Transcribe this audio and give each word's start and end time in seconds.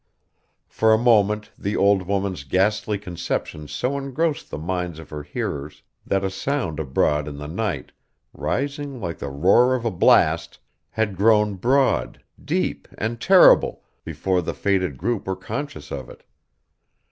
For 0.67 0.93
a 0.93 0.97
moment, 0.97 1.51
the 1.59 1.75
old 1.77 2.07
woman's 2.07 2.43
ghastly 2.43 2.97
conception 2.97 3.67
so 3.67 3.99
engrossed 3.99 4.49
the 4.49 4.57
minds 4.57 4.97
of 4.97 5.11
her 5.11 5.21
hearers 5.21 5.83
that 6.07 6.23
a 6.23 6.31
sound 6.31 6.79
abroad 6.79 7.27
in 7.27 7.37
the 7.37 7.47
night, 7.47 7.91
rising 8.33 8.99
like 8.99 9.19
the 9.19 9.29
roar 9.29 9.75
of 9.75 9.85
a 9.85 9.91
blast, 9.91 10.57
had 10.89 11.15
grown 11.15 11.53
broad, 11.53 12.23
deep, 12.43 12.87
and 12.97 13.21
terrible, 13.21 13.83
before 14.03 14.41
the 14.41 14.55
fated 14.55 14.97
group 14.97 15.27
were 15.27 15.35
conscious 15.35 15.91
of 15.91 16.09
it. 16.09 16.23